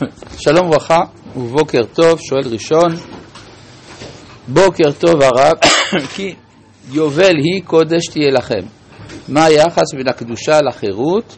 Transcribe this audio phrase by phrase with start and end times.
[0.44, 1.00] שלום וברכה
[1.36, 2.88] ובוקר טוב, שואל ראשון.
[4.48, 5.54] בוקר טוב הרב,
[6.14, 6.34] כי
[6.92, 8.60] יובל היא קודש תהיה לכם.
[9.28, 11.36] מה היחס בין הקדושה לחירות?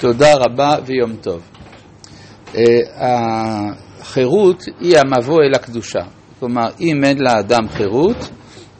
[0.00, 1.42] תודה רבה ויום טוב.
[2.54, 2.62] אה,
[4.00, 6.02] החירות היא המבוא אל הקדושה.
[6.40, 8.30] כלומר, אם אין לאדם חירות,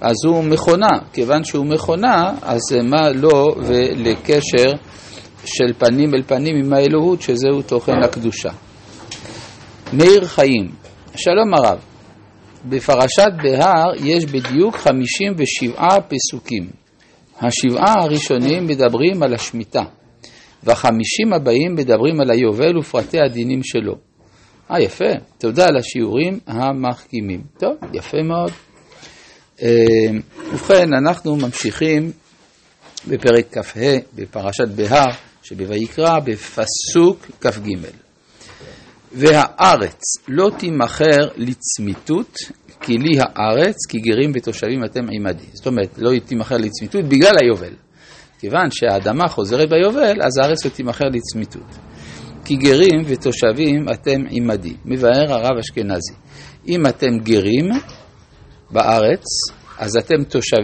[0.00, 0.98] אז הוא מכונה.
[1.12, 2.60] כיוון שהוא מכונה, אז
[2.90, 4.72] מה לו ולקשר
[5.44, 8.50] של פנים אל פנים עם האלוהות, שזהו תוכן הקדושה.
[9.92, 10.70] מאיר חיים,
[11.16, 11.78] שלום הרב,
[12.68, 16.70] בפרשת בהר יש בדיוק 57 פסוקים.
[17.40, 19.82] השבעה הראשונים מדברים על השמיטה,
[20.62, 23.94] והחמישים הבאים מדברים על היובל ופרטי הדינים שלו.
[24.70, 27.42] אה, יפה, תודה על השיעורים המחכימים.
[27.58, 28.50] טוב, יפה מאוד.
[29.62, 29.68] אה,
[30.52, 32.12] ובכן, אנחנו ממשיכים
[33.08, 33.80] בפרק כ"ה
[34.14, 35.10] בפרשת בהר
[35.42, 37.68] שבויקרא בפסוק כ"ג.
[39.12, 42.38] והארץ לא תימכר לצמיתות,
[42.80, 45.46] כי לי הארץ, כי גרים ותושבים אתם עמדי.
[45.52, 47.74] זאת אומרת, לא תימכר לצמיתות בגלל היובל.
[48.38, 51.78] כיוון שהאדמה חוזרת ביובל, אז הארץ לא תימכר לצמיתות.
[52.44, 54.74] כי גרים ותושבים אתם עמדי.
[54.84, 56.14] מבאר הרב אשכנזי.
[56.68, 57.68] אם אתם גרים
[58.70, 59.24] בארץ,
[59.78, 60.56] אז אתם תושב...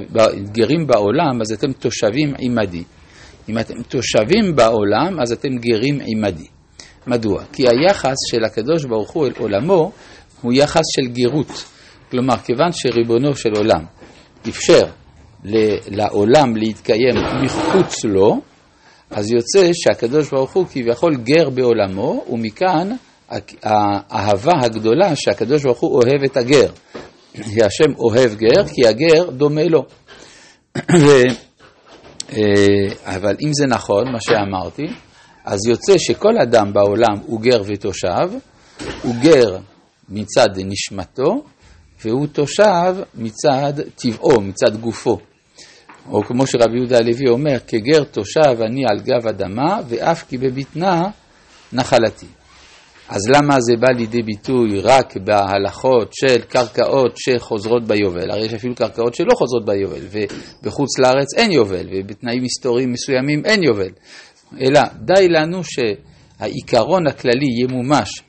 [0.53, 2.85] גרים בעולם, אז אתם תושבים עמדי.
[3.49, 6.47] אם אתם תושבים בעולם, אז אתם גרים עמדי.
[7.07, 7.43] מדוע?
[7.53, 9.93] כי היחס של הקדוש ברוך הוא אל עולמו
[10.43, 11.65] הוא יחס של גירות.
[12.11, 13.85] כלומר, כיוון שריבונו של עולם
[14.49, 14.85] אפשר
[15.91, 18.41] לעולם להתקיים מחוץ לו,
[19.11, 22.91] אז יוצא שהקדוש ברוך הוא כביכול גר בעולמו, ומכאן
[23.63, 26.71] האהבה הגדולה שהקדוש ברוך הוא אוהב את הגר.
[27.33, 29.85] כי השם אוהב גר, כי הגר דומה לו.
[32.33, 32.43] אה,
[33.05, 34.87] אבל אם זה נכון, מה שאמרתי,
[35.47, 38.29] אז יוצא שכל אדם בעולם הוא גר ותושב,
[39.03, 39.59] הוא גר
[40.09, 41.45] מצד נשמתו,
[42.05, 45.19] והוא תושב מצד טבעו, מצד גופו.
[46.11, 51.03] או כמו שרבי יהודה הלוי אומר, כגר תושב אני על גב אדמה, ואף כי בבטנה
[51.73, 52.27] נחלתי.
[53.09, 58.31] אז למה זה בא לידי ביטוי רק בהלכות של קרקעות שחוזרות ביובל?
[58.31, 63.63] הרי יש אפילו קרקעות שלא חוזרות ביובל, ובחוץ לארץ אין יובל, ובתנאים היסטוריים מסוימים אין
[63.63, 63.91] יובל.
[64.61, 68.23] אלא די לנו שהעיקרון הכללי ימומש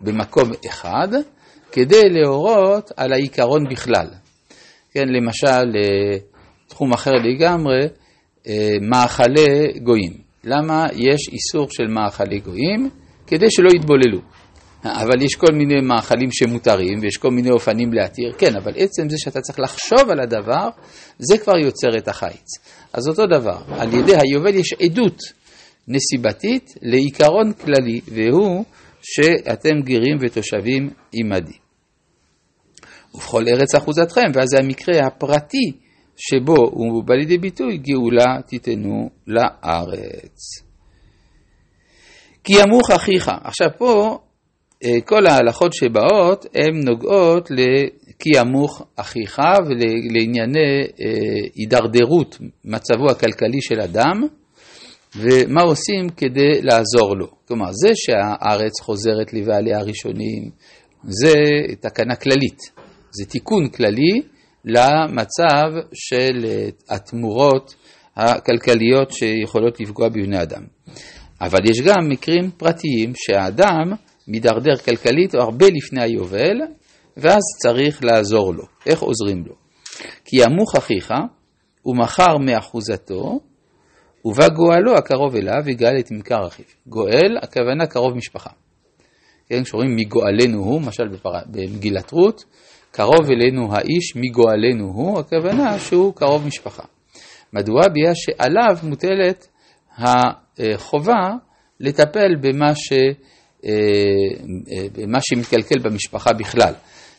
[0.00, 1.08] במקום אחד,
[1.72, 4.06] כדי להורות על העיקרון בכלל.
[4.92, 5.76] כן, למשל,
[6.68, 7.80] תחום אחר לגמרי,
[8.48, 10.12] אה, מאכלי גויים.
[10.44, 12.90] למה יש איסור של מאכלי גויים?
[13.26, 14.20] כדי שלא יתבוללו.
[14.84, 19.16] אבל יש כל מיני מאכלים שמותרים ויש כל מיני אופנים להתיר, כן, אבל עצם זה
[19.18, 20.68] שאתה צריך לחשוב על הדבר,
[21.18, 22.46] זה כבר יוצר את החיץ.
[22.92, 25.18] אז אותו דבר, על ידי היובל יש עדות
[25.88, 28.64] נסיבתית לעיקרון כללי, והוא
[29.02, 31.58] שאתם גרים ותושבים עמדי.
[33.14, 35.72] ובכל ארץ אחוזתכם, ואז זה המקרה הפרטי
[36.16, 40.64] שבו הוא בא לידי ביטוי, גאולה תיתנו לארץ.
[42.44, 43.30] כי ימוך אחיך.
[43.44, 44.18] עכשיו פה
[44.84, 53.80] אה, כל ההלכות שבאות הן נוגעות לכי ימוך אחיך ולענייני אה, הידרדרות מצבו הכלכלי של
[53.80, 54.22] אדם
[55.16, 57.26] ומה עושים כדי לעזור לו.
[57.48, 60.50] כלומר, זה שהארץ חוזרת לבעלי הראשונים
[61.04, 61.34] זה
[61.80, 62.58] תקנה כללית,
[63.10, 64.22] זה תיקון כללי
[64.64, 67.74] למצב של אה, התמורות
[68.16, 70.62] הכלכליות שיכולות לפגוע בבני אדם.
[71.40, 73.92] אבל יש גם מקרים פרטיים שהאדם
[74.28, 76.60] מידרדר כלכלית הרבה לפני היובל,
[77.16, 78.64] ואז צריך לעזור לו.
[78.86, 79.54] איך עוזרים לו?
[80.24, 81.10] כי ימוך אחיך,
[81.86, 83.40] ומכר מאחוזתו,
[84.24, 86.64] ובא גואלו הקרוב אליו, וגאל את ממכר אחיו.
[86.86, 88.50] גואל, הכוונה קרוב משפחה.
[89.48, 91.04] כן, כשאומרים מגואלנו הוא, למשל.
[91.46, 92.44] במגילת רות,
[92.90, 96.82] קרוב אלינו האיש, מגואלנו הוא, הכוונה שהוא קרוב משפחה.
[97.52, 97.82] מדוע?
[97.88, 99.48] בגלל שעליו מוטלת
[99.98, 101.30] החובה
[101.80, 103.70] לטפל במה, ש, אה,
[104.72, 106.72] אה, במה שמתקלקל במשפחה בכלל.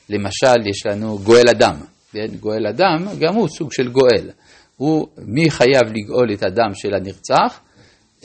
[0.09, 1.75] למשל, יש לנו גואל אדם.
[2.11, 2.27] כן?
[2.39, 4.29] גואל אדם, גם הוא סוג של גואל.
[4.77, 7.59] הוא, מי חייב לגאול את הדם של הנרצח?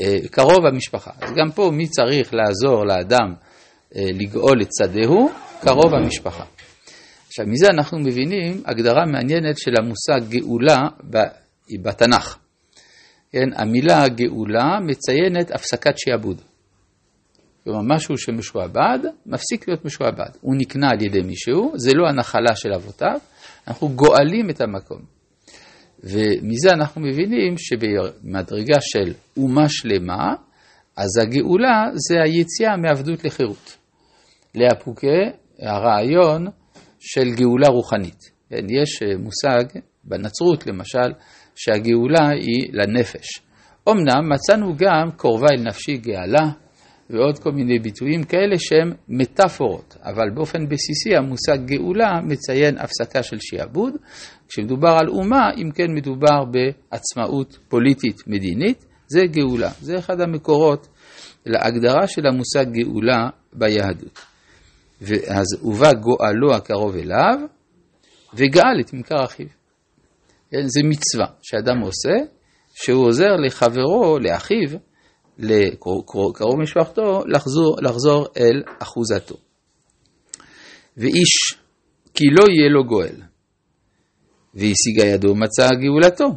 [0.00, 1.10] אה, קרוב המשפחה.
[1.20, 3.34] אז גם פה, מי צריך לעזור לאדם
[3.96, 5.30] לגאול את שדהו?
[5.60, 6.44] קרוב המשפחה.
[7.26, 10.78] עכשיו, מזה אנחנו מבינים הגדרה מעניינת של המושג גאולה
[11.82, 12.38] בתנ"ך.
[13.32, 16.40] כן, המילה גאולה מציינת הפסקת שעבוד.
[17.64, 20.30] כלומר, משהו שמשועבד, מפסיק להיות משועבד.
[20.40, 23.18] הוא נקנה על ידי מישהו, זה לא הנחלה של אבותיו,
[23.68, 25.19] אנחנו גואלים את המקום.
[26.04, 30.34] ומזה אנחנו מבינים שבמדרגה של אומה שלמה,
[30.96, 33.76] אז הגאולה זה היציאה מעבדות לחירות.
[34.54, 35.06] לאפוקי
[35.62, 36.46] הרעיון
[37.00, 38.30] של גאולה רוחנית.
[38.50, 41.12] כן, יש אה, מושג בנצרות למשל
[41.56, 43.26] שהגאולה היא לנפש.
[43.88, 46.50] אמנם מצאנו גם קרובה אל נפשי גאלה
[47.10, 53.36] ועוד כל מיני ביטויים כאלה שהם מטאפורות, אבל באופן בסיסי המושג גאולה מציין הפסקה של
[53.40, 53.94] שיעבוד.
[54.48, 59.70] כשמדובר על אומה, אם כן מדובר בעצמאות פוליטית מדינית, זה גאולה.
[59.80, 60.88] זה אחד המקורות
[61.46, 64.18] להגדרה של המושג גאולה ביהדות.
[65.28, 67.38] אז הובא גואלו הקרוב אליו,
[68.34, 69.46] וגאל את ממכר אחיו.
[70.50, 72.24] כן, זה מצווה שאדם עושה,
[72.74, 74.78] שהוא עוזר לחברו, לאחיו,
[75.40, 79.36] לקרוב משפחתו, לחזור, לחזור אל אחוזתו.
[80.96, 81.54] ואיש
[82.14, 83.16] כי לא יהיה לו גואל,
[84.54, 86.36] והשיגה ידו מצא גאולתו.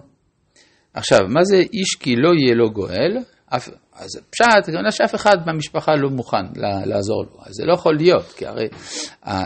[0.94, 3.18] עכשיו, מה זה איש כי לא יהיה לו גואל?
[3.46, 6.46] אף, אז פשט, כמובן שאף אחד במשפחה לא מוכן
[6.86, 7.40] לעזור לו.
[7.46, 8.68] אז זה לא יכול להיות, כי הרי,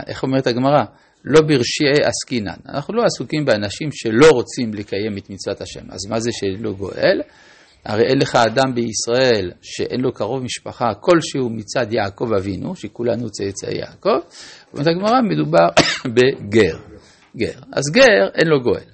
[0.07, 0.83] איך אומרת הגמרא?
[1.25, 2.59] לא ברשיעי עסקינן.
[2.69, 5.91] אנחנו לא עסוקים באנשים שלא רוצים לקיים את מצוות השם.
[5.91, 7.21] אז מה זה שלא גואל?
[7.85, 13.77] הרי אין לך אדם בישראל שאין לו קרוב משפחה כלשהו מצד יעקב אבינו, שכולנו צאצאי
[13.77, 14.19] יעקב,
[14.73, 15.67] אומרת הגמרא, מדובר
[16.15, 16.77] בגר.
[17.37, 17.59] גר.
[17.73, 18.89] אז גר, אין לו גואל.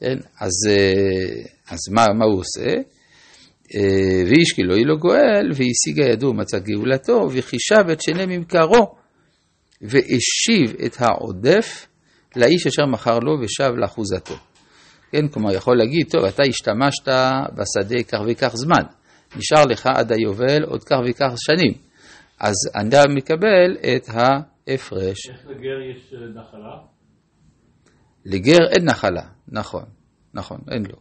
[0.00, 0.18] כן?
[0.40, 2.70] אז, אה, אז מה, מה הוא עושה?
[3.74, 8.94] אה, ואיש כי לא יהיה לו גואל, והשיגה ידו מצא גאולתו, וחישב את שני ממכרו,
[9.82, 11.86] והשיב את העודף
[12.36, 14.34] לאיש אשר מכר לו ושב לאחוזתו.
[15.12, 17.08] כן, כלומר, יכול להגיד, טוב, אתה השתמשת
[17.54, 18.82] בשדה כך וכך זמן,
[19.36, 21.72] נשאר לך עד היובל עוד כך וכך שנים,
[22.40, 25.30] אז אני מקבל את ההפרש.
[25.30, 26.76] איך לגר יש אה, נחלה?
[28.24, 29.84] לגר אין נחלה, נכון,
[30.34, 30.96] נכון, אין לו.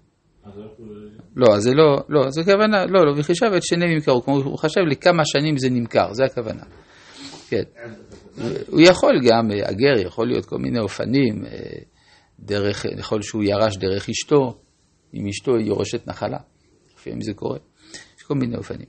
[1.35, 4.57] לא, אז זה לא, לא, זה כוונה, לא, לא, וחישב את שני נמכרו, כלומר הוא
[4.57, 6.63] חשב לכמה שנים זה נמכר, זה הכוונה.
[7.49, 7.63] כן.
[8.67, 11.51] הוא יכול גם, אה, הגר יכול להיות כל מיני אופנים, אה,
[12.43, 14.57] דרך, יכול שהוא ירש דרך אשתו,
[15.13, 16.37] אם אשתו היא יורשת נחלה,
[16.97, 17.57] לפעמים זה קורה,
[18.17, 18.87] יש כל מיני אופנים.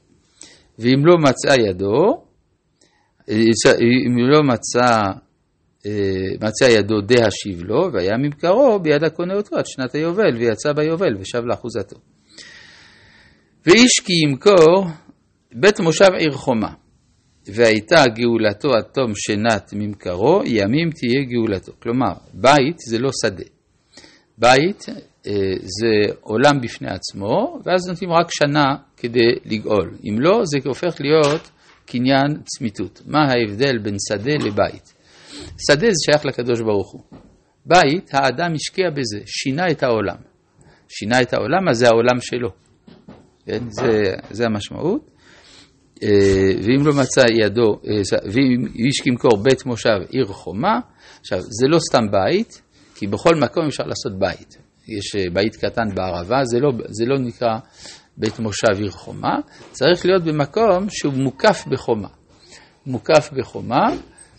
[0.79, 2.25] ואם לא מצא ידו,
[3.29, 3.35] אה,
[4.07, 5.03] אם לא מצא,
[6.41, 11.17] מצא ידו דה השיב לו, והיה ממכרו ביד הקונה אותו עד שנת היובל, ויצא ביובל
[11.21, 11.97] ושב לאחוזתו.
[13.67, 14.87] ואיש כי ימכור
[15.55, 16.73] בית מושב עיר חומה.
[17.47, 21.73] והייתה גאולתו עד תום שנת ממכרו, ימים תהיה גאולתו.
[21.83, 23.45] כלומר, בית זה לא שדה.
[24.39, 24.87] בית
[25.27, 29.95] אה, זה עולם בפני עצמו, ואז נותנים רק שנה כדי לגאול.
[30.05, 31.51] אם לא, זה הופך להיות
[31.87, 33.03] קניין צמיתות.
[33.07, 34.95] מה ההבדל בין שדה לבית?
[35.67, 37.03] שדה זה שייך לקדוש ברוך הוא.
[37.67, 40.17] בית, האדם השקיע בזה, שינה את העולם.
[40.89, 42.51] שינה את העולם, אז זה העולם שלו.
[43.47, 43.71] כן?
[43.71, 45.10] זה, זה המשמעות.
[46.03, 50.79] אה, ואם לא מצא ידו, אה, ואם איש כמקור בית מושב עיר חומה,
[51.21, 52.63] עכשיו זה לא סתם בית,
[52.95, 54.59] כי בכל מקום אפשר לעשות בית.
[54.89, 57.59] יש אה, בית קטן בערבה, זה לא, זה לא נקרא
[58.17, 59.37] בית מושב עיר חומה,
[59.73, 62.09] צריך להיות במקום שהוא מוקף בחומה.
[62.87, 63.87] מוקף בחומה,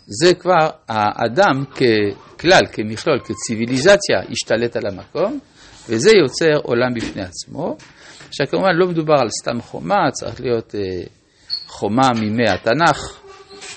[0.06, 5.38] זה כבר האדם ככלל, כמכלול, כציוויליזציה, השתלט על המקום,
[5.88, 7.76] וזה יוצר עולם בפני עצמו.
[8.28, 10.74] עכשיו כמובן לא מדובר על סתם חומה, צריך להיות
[11.72, 13.20] חומה מימי התנ"ך,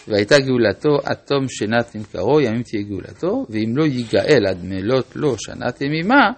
[0.07, 5.35] והייתה גאולתו עד תום שנת נמכרו, ימים תהיה גאולתו, ואם לא ייגאל עד מלות לו
[5.37, 6.31] שנת ימימה,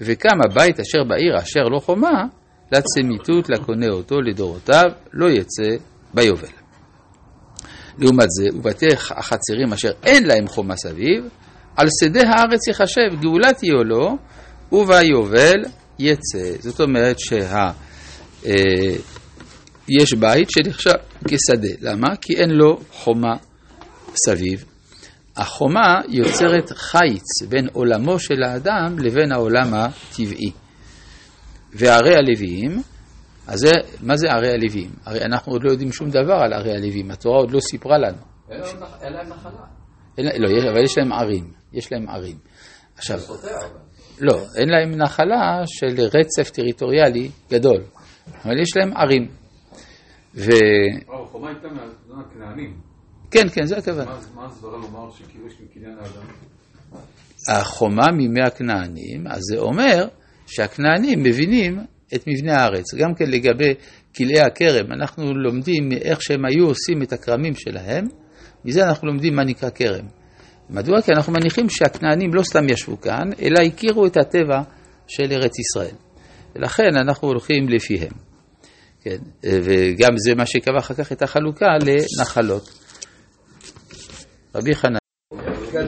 [0.00, 2.24] וקם הבית אשר בעיר אשר לא חומה,
[2.72, 6.48] לצמיתות לקונה אותו לדורותיו, לא יצא ביובל.
[7.98, 11.24] לעומת זה, ובתי החצרים אשר אין להם חומה סביב,
[11.76, 14.16] על שדה הארץ יחשב גאולה תהיה לו,
[14.72, 15.64] וביובל
[15.98, 16.52] יצא.
[16.60, 17.70] זאת אומרת שה...
[19.88, 20.94] יש בית שנחשב
[21.28, 21.68] כשדה.
[21.80, 22.16] למה?
[22.20, 23.36] כי אין לו חומה
[24.26, 24.64] סביב.
[25.36, 30.50] החומה יוצרת חיץ בין עולמו של האדם לבין העולם הטבעי.
[31.72, 32.82] וערי הלוויים,
[33.46, 33.70] אז זה,
[34.00, 34.90] מה זה ערי הלוויים?
[35.04, 38.22] הרי אנחנו עוד לא יודעים שום דבר על ערי הלוויים, התורה עוד לא סיפרה לנו.
[39.02, 39.50] אין להם נחלה.
[40.18, 42.38] לא, אבל יש להם ערים, יש להם ערים.
[42.96, 43.20] עכשיו,
[44.20, 47.82] לא, אין להם נחלה של רצף טריטוריאלי גדול,
[48.44, 49.39] אבל יש להם ערים.
[50.34, 50.50] ו...
[51.08, 51.68] החומה הייתה
[52.08, 52.74] מהכנענים.
[53.30, 54.10] כן, כן, זה הכוונה.
[54.34, 56.26] מה הסברה לומר שכאילו יש מקניין האדם?
[57.48, 60.08] החומה מימי הכנענים, אז זה אומר
[60.46, 61.78] שהכנענים מבינים
[62.14, 62.94] את מבנה הארץ.
[62.94, 63.74] גם כן לגבי
[64.16, 68.04] כלאי הכרם, אנחנו לומדים איך שהם היו עושים את הכרמים שלהם,
[68.64, 70.06] מזה אנחנו לומדים מה נקרא כרם.
[70.70, 71.02] מדוע?
[71.02, 74.62] כי אנחנו מניחים שהכנענים לא סתם ישבו כאן, אלא הכירו את הטבע
[75.06, 75.96] של ארץ ישראל.
[76.56, 78.29] ולכן אנחנו הולכים לפיהם.
[79.02, 82.70] כן, אה, וגם זה מה שקבע אחר כך את החלוקה לנחלות.
[84.54, 84.99] רבי חנן.